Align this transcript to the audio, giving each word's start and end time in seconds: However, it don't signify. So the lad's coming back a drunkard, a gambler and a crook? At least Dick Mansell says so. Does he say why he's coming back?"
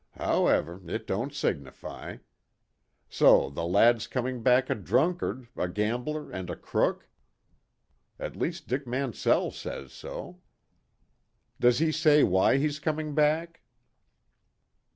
However, 0.17 0.81
it 0.89 1.05
don't 1.05 1.31
signify. 1.31 2.17
So 3.07 3.51
the 3.51 3.65
lad's 3.65 4.07
coming 4.07 4.41
back 4.41 4.67
a 4.67 4.73
drunkard, 4.73 5.47
a 5.55 5.69
gambler 5.69 6.31
and 6.31 6.49
a 6.49 6.55
crook? 6.55 7.07
At 8.19 8.35
least 8.35 8.67
Dick 8.67 8.87
Mansell 8.87 9.51
says 9.51 9.93
so. 9.93 10.39
Does 11.59 11.77
he 11.77 11.91
say 11.91 12.23
why 12.23 12.57
he's 12.57 12.79
coming 12.79 13.13
back?" 13.13 13.61